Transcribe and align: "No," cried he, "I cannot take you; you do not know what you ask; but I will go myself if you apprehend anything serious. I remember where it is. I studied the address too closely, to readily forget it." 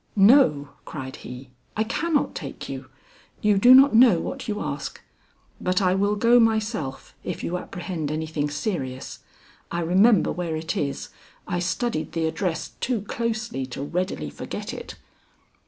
"No," 0.15 0.69
cried 0.83 1.17
he, 1.17 1.51
"I 1.77 1.83
cannot 1.83 2.33
take 2.33 2.67
you; 2.67 2.89
you 3.43 3.59
do 3.59 3.75
not 3.75 3.93
know 3.93 4.19
what 4.19 4.47
you 4.47 4.59
ask; 4.59 4.99
but 5.61 5.79
I 5.79 5.93
will 5.93 6.15
go 6.15 6.39
myself 6.39 7.13
if 7.23 7.43
you 7.43 7.55
apprehend 7.55 8.09
anything 8.11 8.49
serious. 8.49 9.19
I 9.71 9.81
remember 9.81 10.31
where 10.31 10.55
it 10.55 10.75
is. 10.75 11.09
I 11.47 11.59
studied 11.59 12.13
the 12.13 12.25
address 12.25 12.69
too 12.79 13.03
closely, 13.03 13.67
to 13.67 13.83
readily 13.83 14.31
forget 14.31 14.73
it." 14.73 14.95